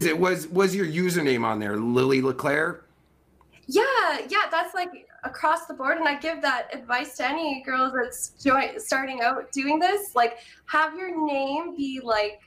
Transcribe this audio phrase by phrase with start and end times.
[0.00, 2.84] It was was your username on there, Lily Leclaire?
[3.66, 7.92] Yeah, yeah, that's like across the board, and I give that advice to any girl
[7.94, 10.14] that's joy- starting out doing this.
[10.14, 12.40] Like, have your name be like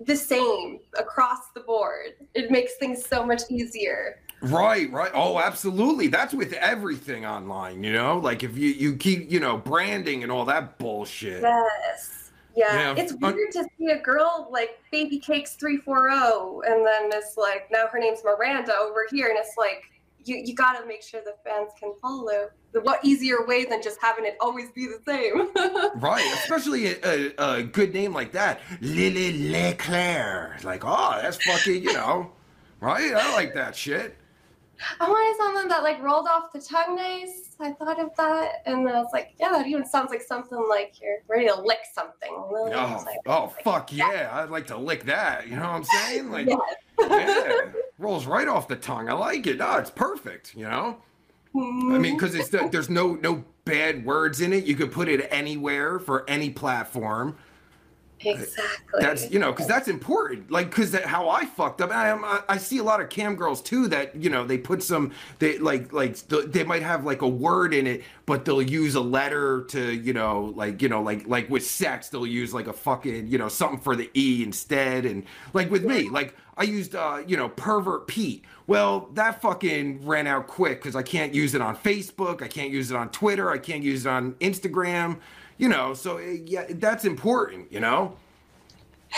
[0.00, 2.14] the same across the board.
[2.34, 4.20] It makes things so much easier.
[4.40, 5.10] Right, right.
[5.14, 6.06] Oh, absolutely.
[6.06, 8.18] That's with everything online, you know?
[8.18, 11.42] Like if you you keep, you know, branding and all that bullshit.
[11.42, 12.17] Yes.
[12.58, 12.94] Yeah.
[12.96, 17.68] Yeah, It's weird to see a girl like Baby Cakes 340 and then it's like
[17.70, 19.84] now her name's Miranda over here and it's like
[20.24, 22.50] you you got to make sure the fans can follow.
[22.82, 25.48] What easier way than just having it always be the same.
[26.00, 26.96] Right, especially a,
[27.38, 30.58] a, a good name like that, Lily Leclaire.
[30.62, 32.30] Like, oh, that's fucking, you know,
[32.80, 33.14] right?
[33.14, 34.16] I like that shit.
[35.00, 37.56] I wanted something that like rolled off the tongue nice.
[37.60, 40.64] I thought of that, and then I was like, yeah, that even sounds like something
[40.68, 42.30] like you're ready to lick something.
[42.30, 44.30] I Oh, like, oh, fuck yeah!
[44.32, 45.48] I'd like to lick that.
[45.48, 46.30] You know what I'm saying?
[46.30, 46.48] Like,
[47.00, 49.08] yeah, rolls right off the tongue.
[49.08, 49.60] I like it.
[49.60, 50.54] Oh, it's perfect.
[50.54, 50.98] You know.
[51.54, 52.14] I mean, mm-hmm.
[52.14, 54.64] because it's there's no no bad words in it.
[54.64, 57.36] You could put it anywhere for any platform.
[58.20, 59.00] Exactly.
[59.00, 60.50] That's you know because that's important.
[60.50, 61.90] Like because that how I fucked up.
[61.90, 64.58] I am I, I see a lot of cam girls too that you know they
[64.58, 68.44] put some they like like th- they might have like a word in it, but
[68.44, 72.26] they'll use a letter to you know like you know like like with sex they'll
[72.26, 76.08] use like a fucking you know something for the e instead and like with me
[76.08, 78.44] like I used uh you know pervert Pete.
[78.66, 82.42] Well that fucking ran out quick because I can't use it on Facebook.
[82.42, 83.50] I can't use it on Twitter.
[83.50, 85.18] I can't use it on Instagram.
[85.58, 87.70] You know, so uh, yeah, that's important.
[87.72, 88.16] You know.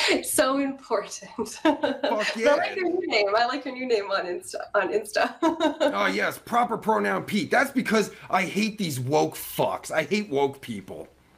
[0.08, 1.30] It's so important.
[1.46, 2.50] Fuck yeah.
[2.50, 3.26] I like your new name.
[3.36, 4.60] I like your new name on Insta.
[4.74, 5.34] On Insta.
[5.92, 7.50] Oh yes, proper pronoun Pete.
[7.50, 9.90] That's because I hate these woke fucks.
[9.90, 11.08] I hate woke people.